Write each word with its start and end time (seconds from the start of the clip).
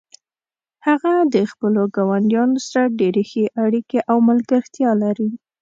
هغه 0.87 1.13
د 1.33 1.35
خپلو 1.51 1.81
ګاونډیانو 1.95 2.57
سره 2.67 2.93
ډیرې 2.99 3.23
ښې 3.29 3.45
اړیکې 3.65 3.99
او 4.11 4.17
ملګرتیا 4.29 4.89
لري 5.03 5.29